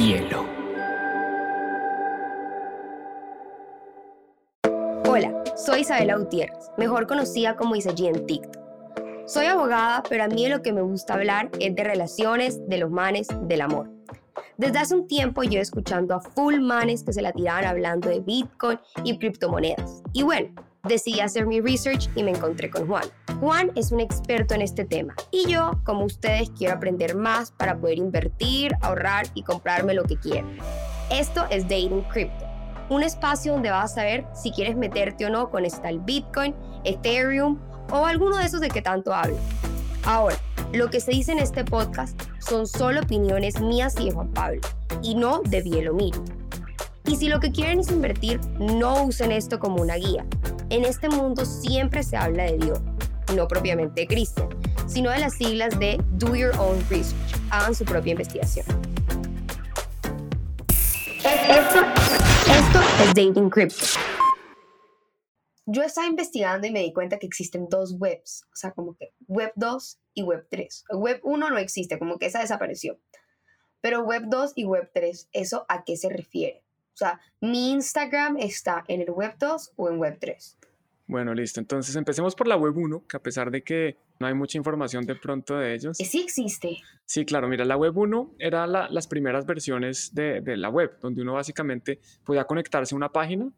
[0.00, 0.46] hielo.
[5.06, 8.58] Hola, soy Isabela Gutiérrez, mejor conocida como Isaí en TikTok.
[9.26, 12.90] Soy abogada, pero a mí lo que me gusta hablar es de relaciones, de los
[12.90, 13.90] manes, del amor.
[14.56, 18.20] Desde hace un tiempo yo escuchando a full manes que se la tiraban hablando de
[18.20, 20.02] Bitcoin y criptomonedas.
[20.12, 20.54] Y bueno,
[20.84, 23.04] decidí hacer mi research y me encontré con Juan.
[23.40, 27.76] Juan es un experto en este tema y yo, como ustedes, quiero aprender más para
[27.78, 30.46] poder invertir, ahorrar y comprarme lo que quiero.
[31.10, 32.46] Esto es Dating Crypto,
[32.88, 36.54] un espacio donde vas a saber si quieres meterte o no con esta el Bitcoin,
[36.84, 37.58] Ethereum
[37.90, 39.36] o alguno de esos de que tanto hablo.
[40.04, 40.36] Ahora,
[40.72, 44.60] lo que se dice en este podcast son solo opiniones mías y de Juan Pablo,
[45.02, 46.14] y no de Bielomir.
[47.06, 50.24] Y si lo que quieren es invertir, no usen esto como una guía.
[50.70, 52.80] En este mundo siempre se habla de Dios,
[53.34, 54.48] no propiamente de Cristo,
[54.86, 57.34] sino de las siglas de Do Your Own Research.
[57.50, 58.64] Hagan su propia investigación.
[61.24, 61.80] Esto,
[63.02, 63.84] es Dating Crypto.
[65.66, 69.12] Yo estaba investigando y me di cuenta que existen dos webs, o sea, como que
[69.26, 70.84] Web 2 y Web 3.
[70.92, 73.00] Web 1 no existe, como que esa desapareció.
[73.80, 76.62] Pero Web 2 y Web 3, ¿eso a qué se refiere?
[76.94, 80.58] O sea, mi Instagram está en el Web 2 o en Web 3.
[81.10, 81.58] Bueno, listo.
[81.58, 85.04] Entonces empecemos por la Web 1, que a pesar de que no hay mucha información
[85.04, 85.96] de pronto de ellos.
[85.96, 86.78] Sí existe.
[87.04, 87.48] Sí, claro.
[87.48, 91.98] Mira, la Web 1 era las primeras versiones de, de la web, donde uno básicamente
[92.24, 93.50] podía conectarse a una página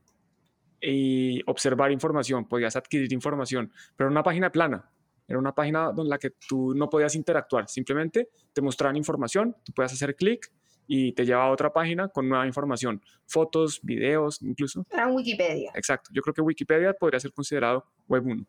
[0.80, 4.91] y observar información, podías adquirir información, pero era una página plana,
[5.28, 9.75] era una página en la que tú no podías interactuar, simplemente te mostraban información, tú
[9.75, 10.50] podías hacer clic
[10.94, 14.84] y te lleva a otra página con nueva información, fotos, videos, incluso.
[14.90, 15.72] Era Wikipedia.
[15.74, 18.46] Exacto, yo creo que Wikipedia podría ser considerado Web 1.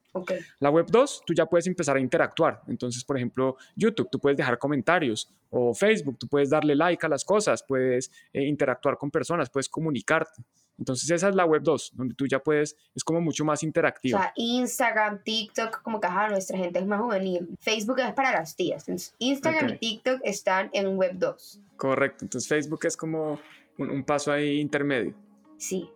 [0.59, 2.61] La Web 2, tú ya puedes empezar a interactuar.
[2.67, 7.09] Entonces, por ejemplo, YouTube, tú puedes dejar comentarios o Facebook, tú puedes darle like a
[7.09, 10.43] las cosas, puedes eh, interactuar con personas, puedes comunicarte.
[10.79, 14.17] Entonces esa es la web 2, donde tú ya puedes, es como mucho más interactivo.
[14.17, 17.55] O sea, Instagram, TikTok, como que nuestra gente es más juvenil.
[17.59, 18.85] Facebook es para las tías.
[19.19, 21.61] Instagram y TikTok están en web 2.
[21.77, 23.39] Correcto, entonces Facebook es como
[23.77, 25.13] un, un paso ahí intermedio.
[25.57, 25.87] Sí.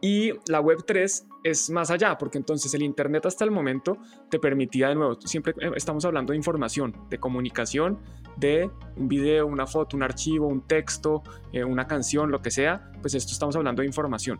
[0.00, 3.96] Y la web 3 es más allá, porque entonces el Internet hasta el momento
[4.28, 7.98] te permitía de nuevo, siempre eh, estamos hablando de información, de comunicación,
[8.36, 12.92] de un video, una foto, un archivo, un texto, eh, una canción, lo que sea,
[13.00, 14.38] pues esto estamos hablando de información.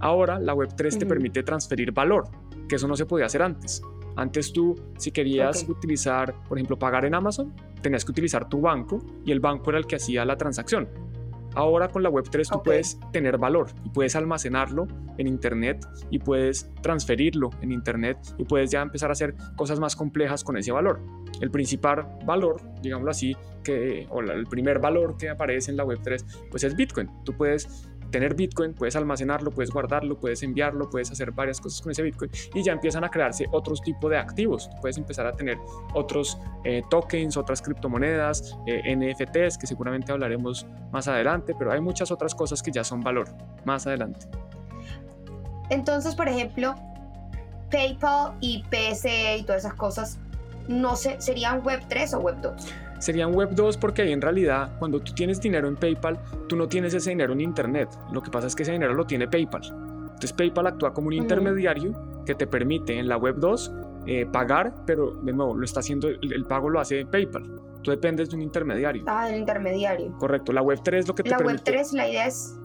[0.00, 2.28] Ahora la web 3 te permite transferir valor,
[2.68, 3.82] que eso no se podía hacer antes.
[4.16, 9.00] Antes tú, si querías utilizar, por ejemplo, pagar en Amazon, tenías que utilizar tu banco
[9.24, 10.88] y el banco era el que hacía la transacción.
[11.54, 14.86] Ahora con la Web3 tú puedes tener valor y puedes almacenarlo
[15.18, 19.94] en Internet y puedes transferirlo en Internet y puedes ya empezar a hacer cosas más
[19.96, 21.00] complejas con ese valor.
[21.40, 26.48] El principal valor, digámoslo así, que, o el primer valor que aparece en la Web3,
[26.50, 27.08] pues es Bitcoin.
[27.24, 31.90] Tú puedes tener Bitcoin, puedes almacenarlo, puedes guardarlo, puedes enviarlo, puedes hacer varias cosas con
[31.90, 34.70] ese Bitcoin y ya empiezan a crearse otros tipos de activos.
[34.80, 35.58] puedes empezar a tener
[35.94, 42.12] otros eh, tokens, otras criptomonedas, eh, NFTs, que seguramente hablaremos más adelante, pero hay muchas
[42.12, 43.26] otras cosas que ya son valor
[43.64, 44.28] más adelante.
[45.70, 46.76] Entonces, por ejemplo,
[47.72, 50.20] PayPal y PSE y todas esas cosas,
[50.68, 52.74] no sé, ¿serían Web 3 o Web 2?
[53.04, 56.66] Serían Web 2 porque ahí en realidad cuando tú tienes dinero en PayPal, tú no
[56.66, 57.90] tienes ese dinero en Internet.
[58.12, 59.62] Lo que pasa es que ese dinero lo tiene PayPal.
[59.62, 61.92] Entonces PayPal actúa como un intermediario
[62.24, 63.72] que te permite en la Web 2
[64.06, 67.60] eh, pagar, pero de nuevo, lo está haciendo, el, pago lo hace PayPal.
[67.82, 69.04] Tú dependes de un intermediario.
[69.06, 70.16] Ah, del intermediario.
[70.18, 70.52] Correcto.
[70.52, 71.70] La Web 3 lo que te la permite...
[71.70, 72.58] La Web 3, la idea es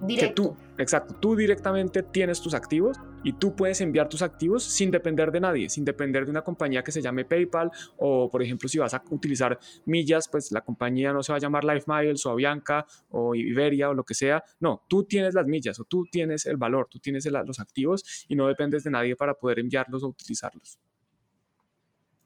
[0.00, 0.42] directo.
[0.42, 5.32] tú, exacto, tú directamente tienes tus activos y tú puedes enviar tus activos sin depender
[5.32, 8.78] de nadie, sin depender de una compañía que se llame PayPal o, por ejemplo, si
[8.78, 12.30] vas a utilizar millas, pues la compañía no se va a llamar Life Miles o
[12.30, 14.44] Avianca o Iberia o lo que sea.
[14.60, 18.36] No, tú tienes las millas o tú tienes el valor, tú tienes los activos y
[18.36, 20.78] no dependes de nadie para poder enviarlos o utilizarlos.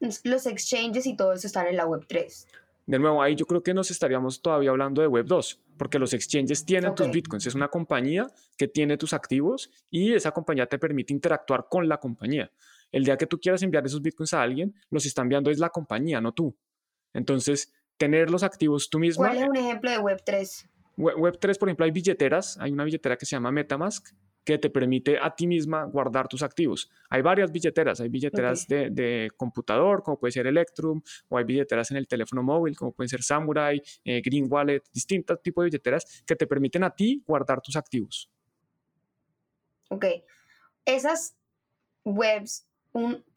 [0.01, 2.47] Los exchanges y todo eso están en la web 3.
[2.87, 6.13] De nuevo, ahí yo creo que nos estaríamos todavía hablando de Web 2, porque los
[6.13, 7.47] exchanges tienen tus bitcoins.
[7.47, 8.27] Es una compañía
[8.57, 12.51] que tiene tus activos y esa compañía te permite interactuar con la compañía.
[12.91, 15.71] El día que tú quieras enviar esos bitcoins a alguien, los está enviando es la
[15.71, 16.57] compañía, no tú.
[17.13, 19.25] Entonces, tener los activos tú mismo.
[19.25, 20.69] ¿Cuál es un ejemplo de Web 3?
[20.97, 22.59] Web 3, por ejemplo, hay billeteras.
[22.59, 24.09] Hay una billetera que se llama Metamask
[24.45, 26.91] que te permite a ti misma guardar tus activos.
[27.09, 31.97] Hay varias billeteras, hay billeteras de, computador, como puede ser Electrum, o hay billeteras en
[31.97, 36.37] el teléfono móvil, como pueden ser Samurai, eh, Green Wallet, distintos tipos de billeteras que
[36.37, 38.31] te permiten a ti guardar tus activos.
[39.89, 40.07] Ok,
[40.85, 41.37] esas
[42.05, 42.67] webs,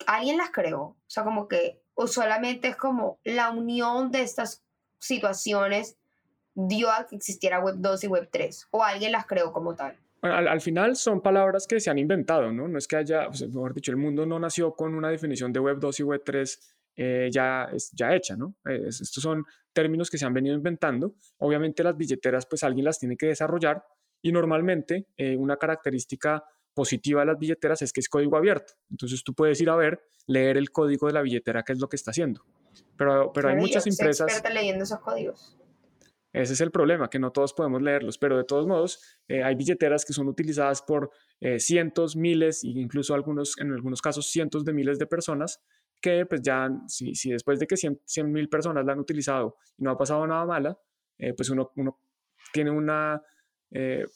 [0.06, 0.82] ¿alguien las creó?
[0.82, 4.64] O sea, como que, o solamente es como la unión de estas
[5.00, 5.98] situaciones
[6.56, 8.68] dio a que existiera Web 2 y Web 3?
[8.72, 9.98] ¿O alguien las creó como tal?
[10.24, 12.68] Al, final son palabras que se han inventado, ¿no?
[12.68, 15.80] No es que haya, mejor dicho, el mundo no nació con una definición de Web
[15.80, 18.56] 2 y Web 3 eh, ya, ya hecha, ¿no?
[18.66, 19.44] estos son
[19.74, 21.16] términos que se han venido inventando.
[21.40, 23.84] Obviamente las billeteras, pues alguien las tiene que desarrollar
[24.22, 26.44] y normalmente eh, una característica
[26.74, 28.74] positiva de las billeteras es que es código abierto.
[28.90, 31.90] Entonces tú puedes ir a ver, leer el código de la billetera, qué es lo
[31.90, 32.46] que está haciendo.
[32.96, 34.42] Pero, pero hay muchas empresas...
[34.54, 35.58] leyendo esos códigos.
[36.34, 39.54] Ese es el problema, que no todos podemos leerlos, pero de todos modos eh, hay
[39.54, 44.66] billeteras que son utilizadas por eh, cientos, miles e incluso algunos, en algunos casos cientos
[44.66, 45.62] de miles de personas
[46.02, 49.92] que pues ya, si, después de que 100 mil personas la han utilizado y no
[49.92, 50.78] ha pasado nada mala,
[51.20, 51.72] eh, pues uno,
[52.52, 53.22] tiene una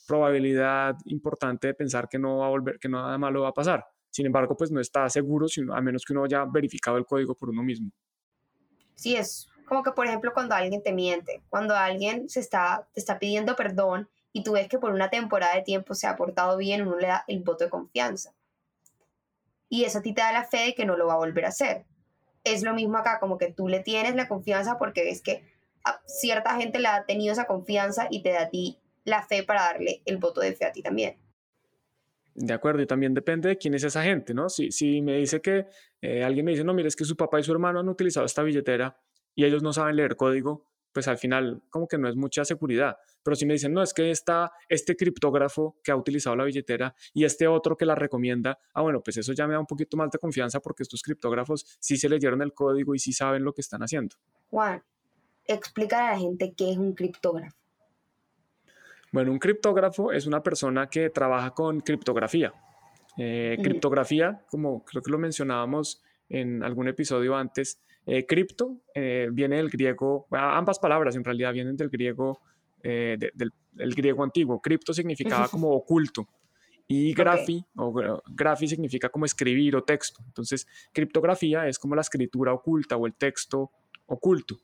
[0.07, 3.83] probabilidad importante de pensar que no va a volver, que nada malo va a pasar.
[4.11, 7.33] Sin embargo, pues no está seguro, sino, a menos que uno haya verificado el código
[7.33, 7.89] por uno mismo.
[8.93, 12.99] Sí, es como que, por ejemplo, cuando alguien te miente, cuando alguien se está, te
[12.99, 16.57] está pidiendo perdón y tú ves que por una temporada de tiempo se ha portado
[16.57, 18.33] bien, uno le da el voto de confianza.
[19.69, 21.45] Y eso a ti te da la fe de que no lo va a volver
[21.45, 21.85] a hacer.
[22.45, 25.43] Es lo mismo acá, como que tú le tienes la confianza porque ves que
[25.83, 29.43] a cierta gente le ha tenido esa confianza y te da a ti la fe
[29.43, 31.17] para darle el voto de fe a ti también.
[32.35, 34.47] De acuerdo, y también depende de quién es esa gente, ¿no?
[34.47, 35.65] Si, si me dice que
[36.01, 38.25] eh, alguien me dice, no, mire, es que su papá y su hermano han utilizado
[38.25, 38.95] esta billetera
[39.37, 42.97] y ellos no saben leer código, pues al final como que no es mucha seguridad.
[43.21, 46.95] Pero si me dicen, no, es que está este criptógrafo que ha utilizado la billetera
[47.13, 49.95] y este otro que la recomienda, ah, bueno, pues eso ya me da un poquito
[49.95, 53.53] más de confianza porque estos criptógrafos sí se leyeron el código y sí saben lo
[53.53, 54.15] que están haciendo.
[54.49, 54.81] Juan,
[55.45, 57.55] explica a la gente qué es un criptógrafo.
[59.11, 62.53] Bueno, un criptógrafo es una persona que trabaja con criptografía.
[63.19, 69.57] Eh, criptografía, como creo que lo mencionábamos en algún episodio antes, eh, cripto eh, viene
[69.57, 72.39] del griego, ambas palabras en realidad vienen del griego,
[72.81, 74.61] eh, del, griego antiguo.
[74.61, 76.27] Cripto significaba como oculto
[76.87, 80.23] y grafi, o grafi significa como escribir o texto.
[80.25, 83.71] Entonces, criptografía es como la escritura oculta o el texto
[84.05, 84.55] oculto.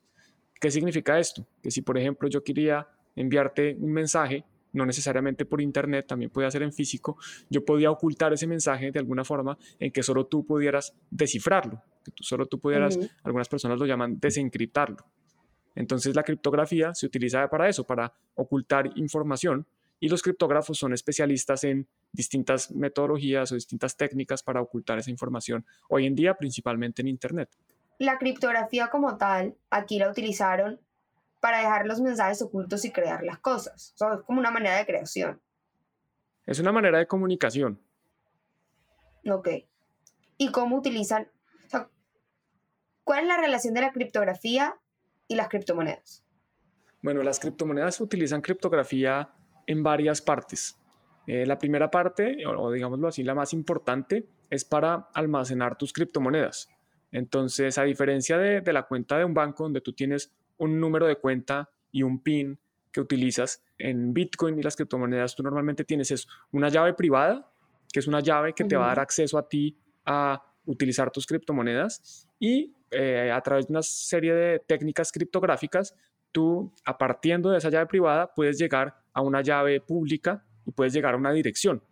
[0.59, 1.45] ¿Qué significa esto?
[1.61, 6.49] Que si, por ejemplo, yo quería enviarte un mensaje, no necesariamente por internet, también puede
[6.51, 7.17] ser en físico,
[7.49, 12.11] yo podía ocultar ese mensaje de alguna forma en que solo tú pudieras descifrarlo que
[12.11, 14.97] tú, solo tú pudieras, algunas personas lo llaman desencriptarlo.
[15.75, 19.65] Entonces la criptografía se utiliza para eso, para ocultar información
[19.99, 25.65] y los criptógrafos son especialistas en distintas metodologías o distintas técnicas para ocultar esa información,
[25.89, 27.49] hoy en día principalmente en Internet.
[27.99, 30.79] La criptografía como tal, aquí la utilizaron
[31.43, 33.93] para dejar los mensajes ocultos y crear las cosas.
[33.97, 35.41] es como una manera de creación.
[36.45, 37.81] Es una manera de comunicación.
[39.29, 39.49] Ok.
[40.37, 41.27] ¿Y cómo utilizan
[43.03, 44.79] ¿Cuál es la relación de la criptografía
[45.27, 46.23] y las criptomonedas?
[47.01, 49.33] Bueno, las criptomonedas utilizan criptografía
[49.67, 50.79] en varias partes.
[51.27, 56.69] Eh, la primera parte, o, digámoslo así, la más importante, es para almacenar tus criptomonedas.
[57.11, 60.31] Entonces, a diferencia de, de, la cuenta de un banco donde tú tienes
[60.63, 62.59] un número de cuenta y un PIN
[62.91, 67.51] que utilizas, en Bitcoin y las criptomonedas tú normalmente tienes es una llave privada,
[67.91, 69.75] que es una llave que te va a dar acceso a ti
[70.05, 75.95] a utilizar tus criptomonedas y eh, a través de una serie de técnicas criptográficas,
[76.31, 80.93] tú, a partiendo de esa llave privada, puedes llegar a una llave pública y puedes
[80.93, 81.83] llegar a una dirección.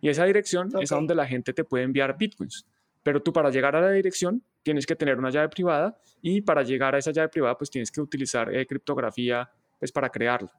[0.00, 2.66] Y esa dirección es a donde la gente te puede enviar bitcoins.
[3.02, 6.62] Pero tú para llegar a la dirección tienes que tener una llave privada y para
[6.62, 10.50] llegar a esa llave privada pues tienes que utilizar eh, criptografía pues para crearla.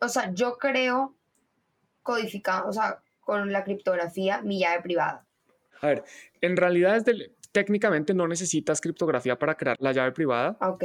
[0.00, 1.14] O sea, yo creo
[2.02, 5.26] codificado, o sea, con la criptografía mi llave privada.
[5.80, 6.04] A ver,
[6.40, 10.56] en realidad desde, técnicamente no necesitas criptografía para crear la llave privada.
[10.60, 10.84] Ok.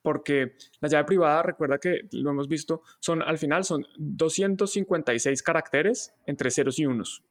[0.00, 6.14] Porque la llave privada, recuerda que lo hemos visto, son al final son 256 caracteres
[6.26, 7.24] entre ceros y unos.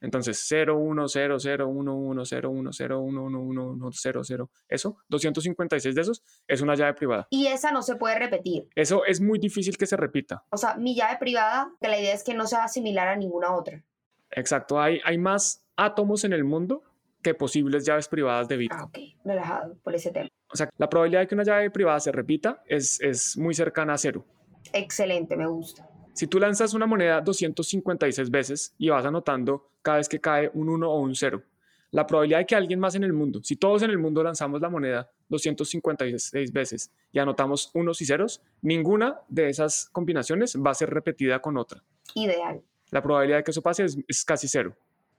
[0.00, 4.20] Entonces, 0, 1, 0, 0, 1, 1, 0, 1, 0, 1, 1, 1, 1, 0,
[4.24, 4.50] 0.
[4.68, 7.26] Eso, 256 de esos es una llave privada.
[7.30, 8.68] Y esa no se puede repetir.
[8.74, 10.44] Eso es muy difícil que se repita.
[10.50, 13.54] O sea, mi llave privada, que la idea es que no sea similar a ninguna
[13.54, 13.82] otra.
[14.30, 16.82] Exacto, hay, hay más átomos en el mundo
[17.22, 18.80] que posibles llaves privadas de Bitcoin.
[18.80, 20.28] Ah, ok, relajado por ese tema.
[20.52, 23.94] O sea, la probabilidad de que una llave privada se repita es, es muy cercana
[23.94, 24.24] a cero.
[24.72, 25.88] Excelente, me gusta.
[26.14, 30.68] Si tú lanzas una moneda 256 veces y vas anotando cada vez que cae un
[30.68, 31.42] 1 o un 0,
[31.90, 34.60] la probabilidad de que alguien más en el mundo, si todos en el mundo lanzamos
[34.60, 40.74] la moneda 256 veces y anotamos unos y ceros, ninguna de esas combinaciones va a
[40.74, 41.82] ser repetida con otra.
[42.14, 42.62] Ideal.
[42.90, 44.76] La probabilidad de que eso pase es, es casi cero.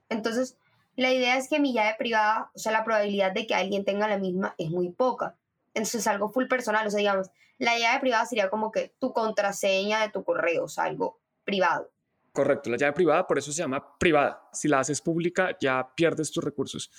[0.08, 0.56] Entonces,
[0.96, 4.08] la idea es que mi llave privada, o sea, la probabilidad de que alguien tenga
[4.08, 5.36] la misma es muy poca.
[5.76, 9.12] Entonces es algo full personal, o sea, digamos, la llave privada sería como que tu
[9.12, 11.92] contraseña de tu correo, o sea, algo privado.
[12.32, 14.42] Correcto, la llave privada por eso se llama privada.
[14.52, 16.90] Si la haces pública ya pierdes tus recursos.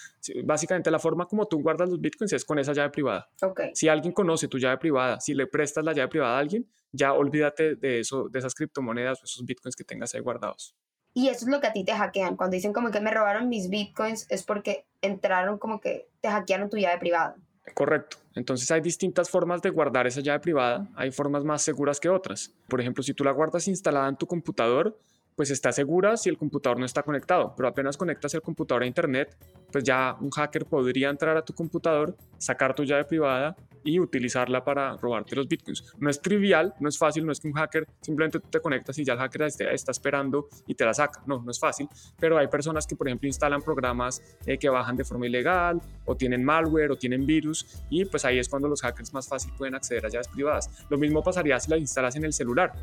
[0.43, 3.29] Básicamente la forma como tú guardas los bitcoins es con esa llave privada.
[3.41, 3.71] Okay.
[3.73, 7.13] Si alguien conoce tu llave privada, si le prestas la llave privada a alguien, ya
[7.13, 10.75] olvídate de eso, de esas criptomonedas o esos bitcoins que tengas ahí guardados.
[11.13, 12.35] Y eso es lo que a ti te hackean.
[12.35, 16.69] Cuando dicen como que me robaron mis bitcoins es porque entraron como que te hackearon
[16.69, 17.35] tu llave privada.
[17.73, 18.17] Correcto.
[18.35, 20.87] Entonces hay distintas formas de guardar esa llave privada.
[20.95, 22.53] Hay formas más seguras que otras.
[22.67, 24.97] Por ejemplo, si tú la guardas instalada en tu computador,
[25.37, 28.87] pues está segura si el computador no está conectado, pero apenas conectas el computador a
[28.87, 29.37] internet,
[29.71, 34.63] pues ya un hacker podría entrar a tu computador, sacar tu llave privada y utilizarla
[34.63, 35.93] para robarte los bitcoins.
[35.99, 39.05] No es trivial, no es fácil, no es que un hacker simplemente te conectas y
[39.05, 41.21] ya el hacker está, esperando y te la saca.
[41.27, 41.87] No, no es fácil,
[42.19, 46.17] pero hay personas que, por ejemplo, instalan programas eh, que bajan de forma ilegal o
[46.17, 49.75] tienen malware o tienen virus y pues ahí es cuando los hackers más fácil pueden
[49.75, 50.85] acceder a llaves privadas.
[50.89, 52.73] Lo mismo pasaría si las instalas en el celular.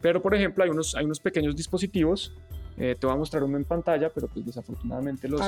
[0.00, 2.34] Pero, por ejemplo, hay unos, hay unos pequeños dispositivos.
[2.76, 5.42] Eh, te voy a mostrar uno en pantalla, pero pues desafortunadamente los,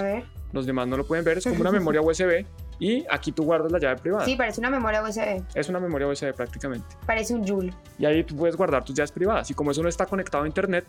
[0.52, 1.38] los demás no lo pueden ver.
[1.38, 2.44] Es como una memoria USB
[2.78, 4.26] y aquí tú guardas la llave privada.
[4.26, 5.42] Sí, parece una memoria USB.
[5.54, 6.94] Es una memoria USB prácticamente.
[7.06, 7.72] Parece un Joule.
[7.98, 9.50] Y ahí tú puedes guardar tus llaves privadas.
[9.50, 10.84] Y como eso no está conectado a Internet,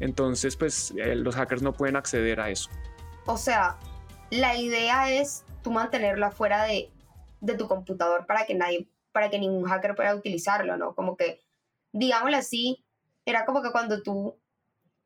[0.00, 2.70] entonces pues eh, los hackers no pueden acceder a eso.
[3.26, 3.76] O sea,
[4.30, 6.90] la idea es tú mantenerla fuera de,
[7.40, 10.94] de tu computador para que nadie, para que ningún hacker pueda utilizarlo, ¿no?
[10.94, 11.40] Como que,
[11.92, 12.84] digámoslo así,
[13.30, 14.38] era como que cuando tú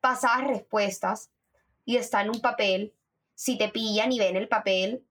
[0.00, 1.30] pasabas respuestas
[1.84, 2.94] y está en un papel,
[3.34, 5.04] si te pillan y ven el papel,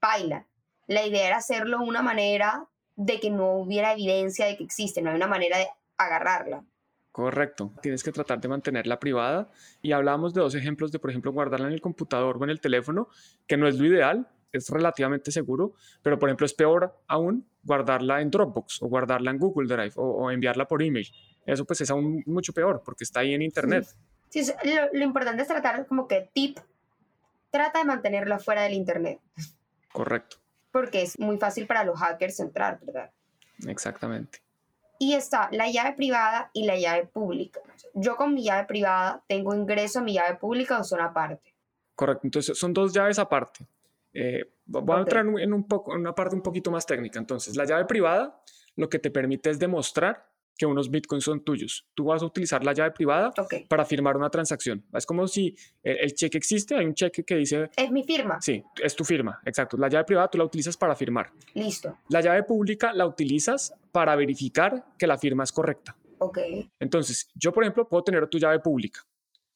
[0.00, 0.46] baila.
[0.86, 5.02] La idea era hacerlo de una manera de que no hubiera evidencia de que existe,
[5.02, 6.64] no hay una manera de agarrarla.
[7.10, 11.32] Correcto, tienes que tratar de mantenerla privada y hablamos de dos ejemplos de, por ejemplo,
[11.32, 13.08] guardarla en el computador o en el teléfono,
[13.46, 18.20] que no es lo ideal, es relativamente seguro, pero por ejemplo es peor aún guardarla
[18.20, 21.08] en Dropbox o guardarla en Google Drive o enviarla por email
[21.46, 23.86] eso pues es aún mucho peor porque está ahí en internet.
[24.28, 24.44] Sí,
[24.92, 26.58] lo, importante es tratar como que tip,
[27.50, 29.20] trata de mantenerlo fuera del internet.
[29.92, 30.38] Correcto.
[30.72, 33.10] Porque es muy fácil para los hackers entrar, ¿verdad?
[33.68, 34.40] Exactamente.
[34.98, 37.60] Y está la llave privada y la llave pública.
[37.94, 41.54] Yo con mi llave privada tengo ingreso a mi llave pública o son aparte.
[41.94, 43.66] Correcto, entonces son dos llaves aparte.
[44.12, 47.18] Eh, voy a entrar en, un poco, en una parte un poquito más técnica.
[47.18, 48.40] Entonces, la llave privada
[48.76, 51.86] lo que te permite es demostrar que unos bitcoins son tuyos.
[51.94, 53.32] Tú vas a utilizar la llave privada
[53.68, 54.84] para firmar una transacción.
[54.92, 57.70] Es como si el, cheque existe, hay un cheque que dice...
[57.76, 58.40] Es mi firma.
[58.40, 59.76] Sí, es tu firma, exacto.
[59.76, 61.32] La llave privada tú la utilizas para firmar.
[61.54, 61.98] Listo.
[62.08, 65.96] La llave pública la utilizas para verificar que la firma es correcta.
[66.18, 66.38] Ok.
[66.78, 69.00] Entonces, yo, por ejemplo, puedo tener tu llave pública.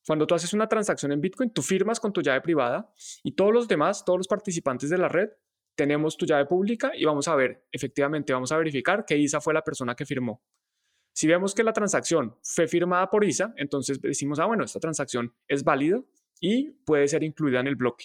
[0.07, 2.91] Cuando tú haces una transacción en Bitcoin, tú firmas con tu llave privada
[3.23, 5.29] y todos los demás, todos los participantes de la red,
[5.77, 9.55] tenemos tu llave pública y vamos a ver, efectivamente, vamos a verificar que Isa fue
[9.55, 10.43] la persona que firmó.
[11.19, 15.35] Si vemos que la transacción fue firmada por ISA, entonces decimos, ah, bueno, esta transacción
[15.49, 16.01] es válida
[16.39, 18.05] y puede ser incluida en el bloque.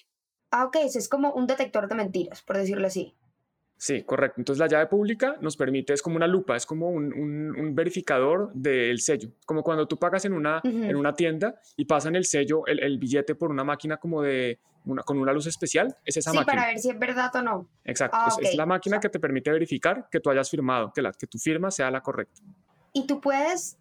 [0.50, 3.14] Ah, ok, es como un detector de mentiras, por decirlo así.
[3.78, 4.42] Sí, correcto.
[4.42, 9.00] Entonces la llave pública nos permite, es como una lupa, es como un, verificador del
[9.00, 9.30] sello.
[9.46, 13.36] Como cuando tú pagas en una, en una tienda y pasan el sello, el, billete
[13.36, 16.52] por una máquina como de, una, con una luz especial, es esa máquina.
[16.52, 17.70] Sí, para ver si es verdad o no.
[17.84, 21.12] Exacto, ah, es, la máquina que te permite verificar que tú hayas firmado, que, la,
[21.12, 22.42] que tu firma sea la correcta.
[22.94, 23.78] ¿Y tú puedes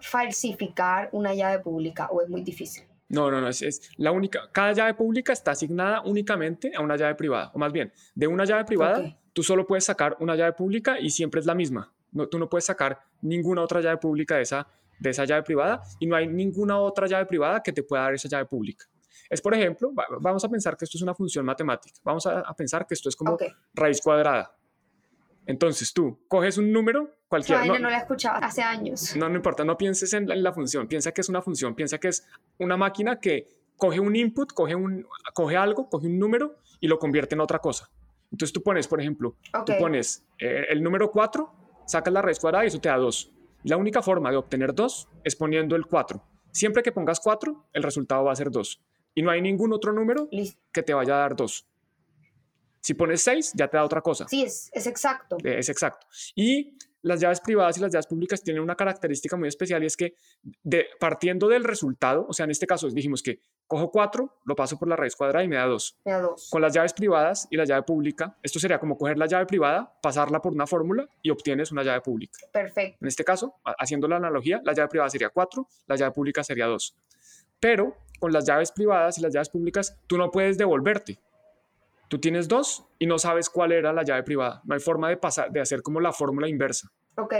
[0.00, 2.84] falsificar una llave pública o es muy difícil?
[3.08, 7.14] No, no, no, es, la única, cada llave pública está asignada únicamente a una llave
[7.14, 10.98] privada, o más bien, de una llave privada, tú solo puedes sacar una llave pública
[10.98, 11.92] y siempre es la misma.
[12.10, 14.66] No, tú no puedes sacar ninguna otra llave pública de esa,
[14.98, 18.14] de esa llave privada y no hay ninguna otra llave privada que te pueda dar
[18.14, 18.86] esa llave pública.
[19.28, 22.00] Es, por ejemplo, vamos a pensar que esto es una función matemática.
[22.04, 23.36] Vamos a, pensar que esto es como
[23.74, 24.54] raíz cuadrada.
[25.46, 27.64] Entonces tú coges un número cualquiera.
[27.64, 29.16] No, no la he escuchado hace años.
[29.16, 32.08] No, no importa, no pienses en la, función, piensa que es una función, piensa que
[32.08, 32.26] es
[32.58, 36.98] una máquina que coge un input, coge, un, coge algo, coge un número y lo
[36.98, 37.90] convierte en otra cosa.
[38.30, 41.52] Entonces tú pones, por ejemplo, tú pones eh, el número 4,
[41.86, 43.32] sacas la raíz cuadrada y eso te da 2.
[43.64, 46.22] La única forma de obtener 2 es poniendo el 4.
[46.50, 48.80] Siempre que pongas 4, el resultado va a ser 2.
[49.14, 50.28] Y no hay ningún otro número
[50.72, 51.66] que te vaya a dar 2.
[52.82, 54.26] Si pones 6, ya te da otra cosa.
[54.28, 55.38] Sí, es, es exacto.
[55.44, 56.06] Eh, es exacto.
[56.34, 59.96] Y las llaves privadas y las llaves públicas tienen una característica muy especial y es
[59.96, 60.14] que
[60.62, 64.78] de, partiendo del resultado, o sea, en este caso dijimos que cojo 4, lo paso
[64.78, 66.00] por la raíz cuadrada y me da 2.
[66.04, 66.48] Me da 2.
[66.50, 69.98] Con las llaves privadas y la llave pública, esto sería como coger la llave privada,
[70.02, 72.38] pasarla por una fórmula y obtienes una llave pública.
[72.52, 72.98] Perfecto.
[73.00, 76.66] En este caso, haciendo la analogía, la llave privada sería 4, la llave pública sería
[76.66, 76.96] 2.
[77.60, 81.18] Pero con las llaves privadas y las llaves públicas, tú no puedes devolverte
[82.12, 84.60] Tú tienes dos y no sabes cuál era la llave privada.
[84.66, 86.88] No hay forma de, pasar, de hacer como la fórmula inversa.
[87.16, 87.32] Ok.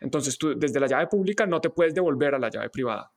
[0.00, 3.10] Entonces tú desde la llave pública no te puedes devolver a la llave privada.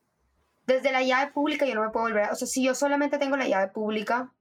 [0.66, 2.24] Desde la llave pública yo no me puedo volver.
[2.24, 4.32] a- O sea, si yo solamente tengo la llave pública,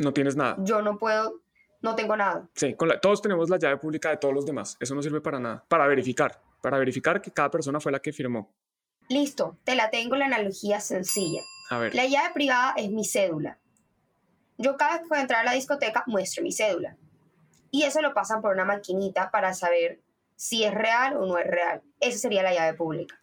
[0.00, 0.56] No tienes nada.
[0.58, 1.40] yo no puedo,
[1.80, 2.46] no tengo nada.
[2.56, 4.76] Sí, con la- todos tenemos la llave pública de todos los demás.
[4.80, 5.64] Eso no sirve para nada.
[5.66, 6.42] Para verificar.
[6.60, 8.52] Para verificar que cada persona fue la que firmó.
[9.08, 11.40] Listo, te la tengo la analogía sencilla.
[11.70, 11.94] A ver.
[11.94, 13.58] La llave privada es mi cédula.
[14.62, 16.96] Yo cada vez que voy a entrar a la discoteca muestro mi cédula.
[17.70, 20.00] Y eso lo pasan por una maquinita para saber
[20.36, 21.82] si es real o no es real.
[22.00, 23.20] Esa sería la llave pública.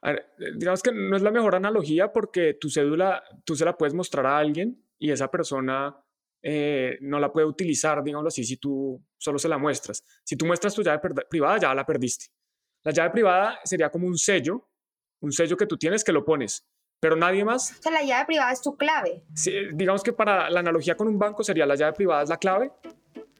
[0.00, 3.76] A ver, digamos que no es la mejor analogía porque tu cédula tú se la
[3.76, 5.96] puedes mostrar a alguien y esa persona
[6.40, 10.04] eh, no la puede utilizar, digámoslo así, si tú solo se la muestras.
[10.22, 12.26] Si tú muestras tu llave privada, ya la perdiste.
[12.84, 14.68] La llave privada sería como un sello,
[15.20, 16.64] un sello que tú tienes que lo pones,
[17.00, 17.72] pero nadie más.
[17.78, 19.22] O sea, la llave privada es tu clave.
[19.34, 22.38] si- digamos que para la analogía con un banco sería la llave privada es la
[22.38, 22.72] clave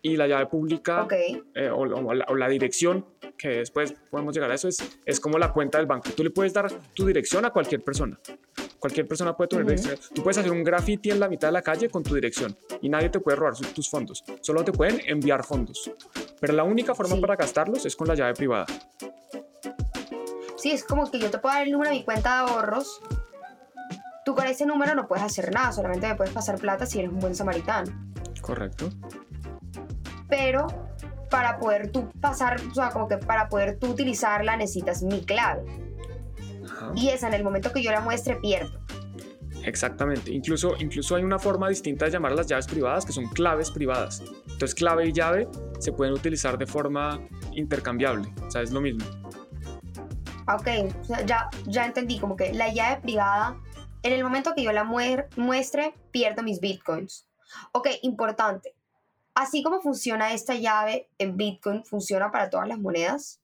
[0.03, 1.12] y la llave pública Ok.
[1.55, 3.05] eh, o, o la, o la dirección,
[3.37, 6.11] que después podemos llegar a eso, es, es como la cuenta del banco.
[6.17, 8.19] Tú le puedes dar tu dirección a cualquier persona.
[8.79, 9.75] Cualquier persona puede tener Ujú.
[9.75, 9.99] dirección.
[10.15, 12.88] Tú puedes hacer un graffiti en la mitad de la calle con tu dirección y
[12.88, 14.23] nadie te puede robar tus fondos.
[14.41, 15.91] Solo te pueden enviar fondos.
[16.41, 17.21] Pero la única forma Sí.
[17.21, 18.67] para gastarlos es con la llave privada.
[20.57, 23.00] Sí, es como que yo te puedo dar el número de mi cuenta de ahorros.
[24.38, 27.18] Con ese número no puedes hacer nada, solamente me puedes pasar plata si eres un
[27.18, 27.90] buen samaritano.
[28.40, 28.88] Correcto.
[30.28, 30.68] Pero
[31.28, 35.64] para poder tú pasar, o sea, como que para poder tú utilizarla necesitas mi clave.
[36.71, 36.92] Ajá.
[36.95, 38.78] Y esa en el momento que yo la muestre pierdo.
[39.64, 40.30] Exactamente.
[40.30, 43.73] Incluso, incluso hay una forma distinta de llamar a las llaves privadas que son claves
[43.73, 44.23] privadas.
[44.45, 45.49] Entonces, clave y llave
[45.80, 47.18] se pueden utilizar de forma
[47.57, 48.33] intercambiable.
[48.47, 49.04] O sea, es lo mismo.
[50.47, 50.68] Ok,
[51.26, 53.57] ya, ya entendí, como que la llave privada,
[54.02, 57.26] en el momento que yo la muer- muestre, pierdo mis bitcoins.
[57.73, 58.75] Ok, importante.
[59.35, 63.40] Así como funciona esta llave en Bitcoin, ¿funciona para todas las monedas?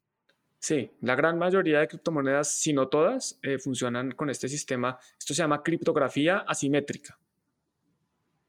[0.58, 4.98] Sí, la gran mayoría de criptomonedas, si no todas, eh, funcionan con este sistema.
[5.18, 7.16] Esto se llama criptografía asimétrica,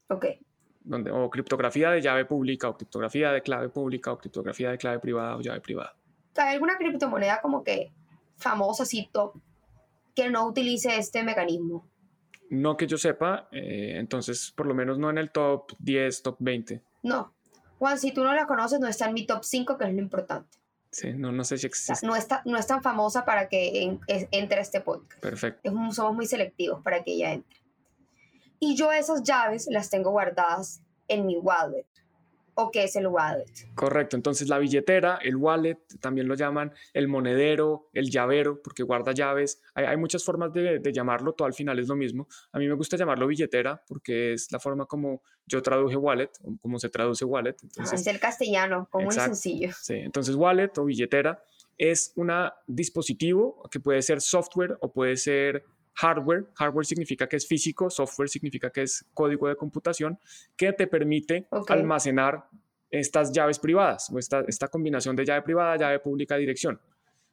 [0.08, 0.24] Ok,
[0.80, 4.98] donde, o criptografía de llave pública, o criptografía de clave pública, o criptografía de clave
[4.98, 5.94] privada o llave privada.
[6.36, 7.92] ¿hay alguna criptomoneda como que
[8.36, 9.34] famosa, así top,
[10.14, 11.86] que no utilice este mecanismo?
[12.50, 16.36] No que yo sepa, eh, entonces por lo menos no en el top 10, top
[16.40, 16.82] 20.
[17.02, 17.34] No.
[17.78, 20.00] Juan, si tú no la conoces, no está en mi top 5, que es lo
[20.00, 20.56] importante.
[20.90, 22.06] Sí, no, no sé si O sea, existe.
[22.06, 25.20] no, está, no es tan famosa para que en- es- entre a este podcast.
[25.20, 25.60] Perfecto.
[25.64, 27.58] Es un- somos muy selectivos para que ella entre.
[28.60, 31.84] Y yo esas llaves las tengo guardadas en mi wallet.
[32.58, 33.46] ¿O qué es el wallet?
[33.74, 39.12] Correcto, entonces la billetera, el wallet, también lo llaman el monedero, el llavero, porque guarda
[39.12, 39.60] llaves.
[39.74, 42.26] Hay, hay muchas formas de, de llamarlo, todo al final es lo mismo.
[42.52, 46.56] A mí me gusta llamarlo billetera porque es la forma como yo traduje wallet, o
[46.60, 47.56] como se traduce wallet.
[47.62, 49.08] Entonces, es el castellano, Exacto.
[49.08, 49.70] y sencillo.
[49.78, 51.42] sí, entonces wallet o billetera
[51.78, 52.32] es un
[52.66, 55.64] dispositivo que puede ser software o puede ser
[55.96, 56.46] hardware.
[56.54, 60.18] Hardware significa que es físico, software significa que es código de computación
[60.56, 62.48] que te permite almacenar
[62.90, 66.80] estas llaves privadas o esta, esta combinación de llave privada, llave pública, dirección.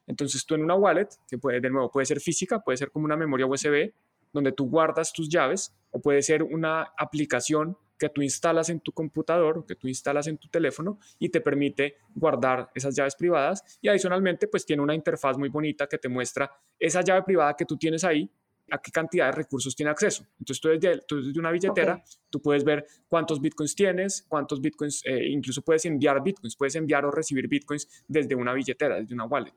[0.06, 3.04] Entonces tú en una wallet, que puede, de nuevo puede ser física, puede ser como
[3.04, 3.92] una memoria USB,
[4.32, 8.92] donde tú guardas tus llaves, o puede ser una aplicación que tú instalas en tu
[8.92, 13.62] computador o que tú instalas en tu teléfono y te permite guardar esas llaves privadas
[13.80, 17.64] y adicionalmente pues tiene una interfaz muy bonita que te muestra esa llave privada que
[17.64, 18.28] tú tienes ahí
[18.70, 20.24] a qué cantidad de recursos tiene acceso.
[20.38, 25.02] Entonces tú desde, tú desde una billetera, tú puedes ver cuántos bitcoins tienes, cuántos bitcoins,
[25.04, 29.26] eh, incluso puedes enviar bitcoins, puedes enviar o recibir bitcoins desde una billetera, desde una
[29.26, 29.54] wallet.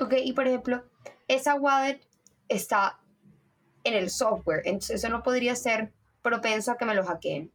[0.00, 0.84] Ok, y por ejemplo,
[1.28, 2.00] esa wallet
[2.48, 2.98] está
[3.84, 7.52] en el software, entonces eso no podría ser propenso a que me lo hackeen.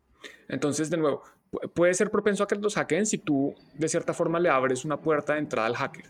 [0.48, 4.14] Entonces, de nuevo, pu- puede ser propenso a que los hackeen si tú de cierta
[4.14, 6.06] forma le abres una puerta de entrada al hacker.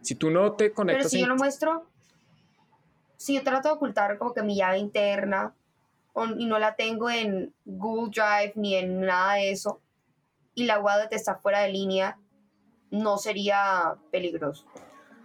[0.00, 1.86] Si tú no te Pero conectas si yo lo muestro,
[3.22, 5.54] si yo trato de ocultar como que mi llave interna
[6.36, 9.80] y no la tengo en Google Drive ni en nada de eso,
[10.56, 12.18] y la wallet está fuera de línea,
[12.90, 14.66] no sería peligroso.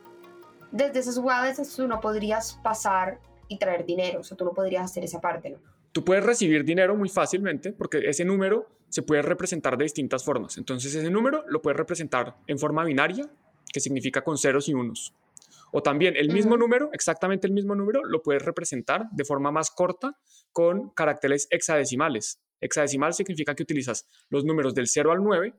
[0.74, 4.84] desde esas wallets tú no podrías pasar y traer dinero, o sea, tú no podrías
[4.84, 5.58] hacer esa parte, ¿no?
[5.92, 10.58] Tú puedes recibir dinero muy fácilmente porque ese número se puede representar de distintas formas.
[10.58, 13.30] Entonces ese número lo puedes representar en forma binaria,
[13.72, 15.14] que significa con ceros y unos.
[15.72, 19.70] O también el mismo número, exactamente el mismo número, lo puedes representar de forma más
[19.70, 20.18] corta
[20.52, 22.40] con caracteres hexadecimales.
[22.60, 25.54] Hexadecimal significa que utilizas los números del 0 al 9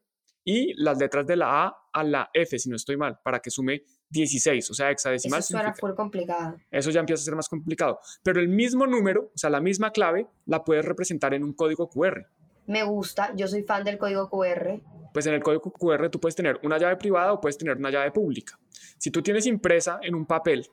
[0.45, 3.51] y las letras de la A a la F, si no estoy mal, para que
[3.51, 5.41] sume 16, o sea, hexadecimal.
[5.41, 6.57] Eso suena full complicado.
[6.71, 7.99] Eso ya empieza a ser más complicado.
[8.23, 11.89] Pero el mismo número, o sea, la misma clave, la puedes representar en un código
[11.89, 12.27] QR.
[12.67, 14.81] Me gusta, yo soy fan del código QR.
[15.13, 17.91] Pues en el código QR tú puedes tener una llave privada o puedes tener una
[17.91, 18.59] llave pública.
[18.99, 20.67] Si tú tienes impresa en un papel,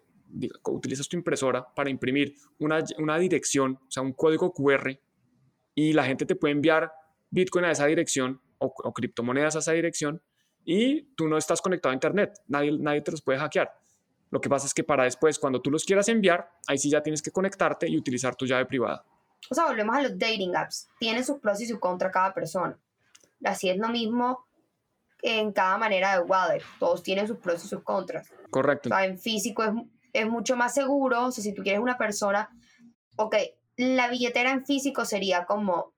[0.65, 4.97] utilizas tu impresora para imprimir una, una dirección, o sea, un código QR,
[5.75, 6.91] y la gente te puede enviar
[7.29, 10.21] Bitcoin a esa dirección o, o criptomonedas a esa dirección,
[10.63, 13.71] y tú no estás conectado a Internet, nadie, nadie te los puede hackear.
[14.29, 17.03] Lo que pasa es que para después, cuando tú los quieras enviar, ahí sí ya
[17.03, 19.03] tienes que conectarte y utilizar tu llave privada.
[19.49, 20.87] O sea, volvemos a los dating apps.
[20.99, 22.77] Tienen sus pros y sus contras cada persona.
[23.43, 24.45] Así es lo mismo
[25.21, 26.63] en cada manera de wallet.
[26.79, 28.29] Todos tienen sus pros y sus contras.
[28.49, 28.89] Correcto.
[28.89, 29.71] O sea, en físico es,
[30.13, 31.25] es mucho más seguro.
[31.25, 32.49] O sea, si tú quieres una persona...
[33.17, 33.35] Ok,
[33.75, 35.93] la billetera en físico sería como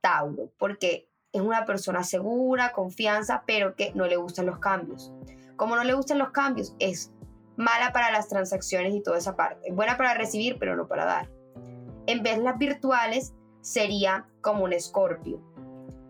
[0.00, 5.12] Tauro, porque es una persona segura, confianza, pero que no le gustan los cambios.
[5.56, 7.12] Como no le gustan los cambios, es
[7.56, 9.68] mala para las transacciones y toda esa parte.
[9.68, 11.30] Es buena para recibir, pero no para dar.
[12.06, 15.40] En vez de las virtuales, sería como un escorpio.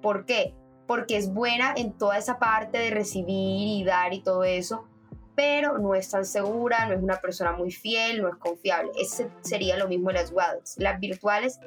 [0.01, 0.55] ¿Por qué?
[0.87, 4.89] Porque es buena en toda esa parte de recibir y dar y todo eso,
[5.35, 8.91] pero no es tan segura, no es una persona muy fiel, no es confiable.
[8.99, 10.75] Ese sería lo mismo en las wallets.
[10.79, 11.61] Las virtuales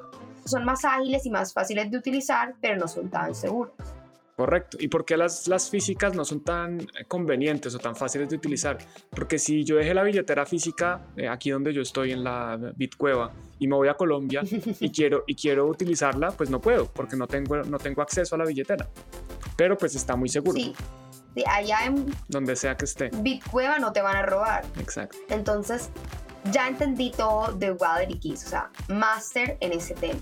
[0.46, 3.74] son más ágiles y más fáciles de utilizar, pero no son tan seguros.
[4.36, 4.76] Correcto.
[4.78, 8.76] ¿Y por qué las, las físicas no son tan convenientes o tan fáciles de utilizar?
[9.08, 13.32] Porque si yo dejé la billetera física eh, aquí donde yo estoy en la Bitcueva
[13.58, 14.42] y me voy a Colombia
[14.80, 18.38] y quiero, y quiero utilizarla, pues no puedo porque no tengo, no tengo acceso a
[18.38, 18.86] la billetera.
[19.56, 20.58] Pero pues está muy seguro.
[20.58, 20.74] Sí.
[21.34, 22.04] De allá en...
[22.28, 23.10] Donde sea que esté.
[23.14, 24.66] Bitcueva no te van a robar.
[24.78, 25.16] Exacto.
[25.30, 25.88] Entonces,
[26.50, 30.20] ya entendí todo de Wallet y Keys, o sea, master en ese tema.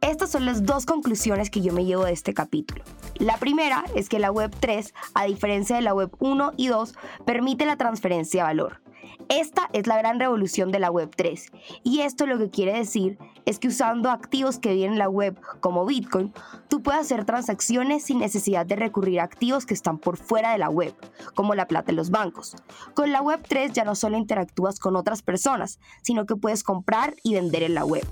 [0.00, 2.84] Estas son las dos conclusiones que yo me llevo de este capítulo.
[3.18, 6.94] La primera es que la Web 3, a diferencia de la Web 1 y 2,
[7.24, 8.80] permite la transferencia de valor.
[9.28, 11.50] Esta es la gran revolución de la Web 3
[11.82, 15.40] y esto lo que quiere decir es que usando activos que vienen en la web
[15.60, 16.32] como Bitcoin,
[16.68, 20.58] tú puedes hacer transacciones sin necesidad de recurrir a activos que están por fuera de
[20.58, 20.94] la web,
[21.34, 22.54] como la plata de los bancos.
[22.94, 27.16] Con la Web 3 ya no solo interactúas con otras personas, sino que puedes comprar
[27.22, 28.06] y vender en la web.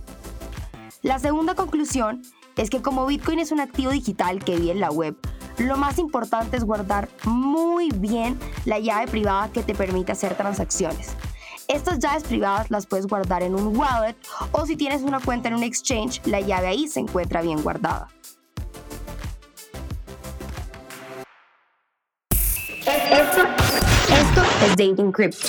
[1.04, 2.22] La segunda conclusión
[2.56, 5.14] es que como Bitcoin es un activo digital que vive en la web,
[5.58, 11.14] lo más importante es guardar muy bien la llave privada que te permite hacer transacciones.
[11.68, 14.16] Estas llaves privadas las puedes guardar en un wallet
[14.52, 18.08] o si tienes una cuenta en un exchange, la llave ahí se encuentra bien guardada.
[22.30, 23.42] Esto,
[24.08, 25.48] esto es Dating Crypto.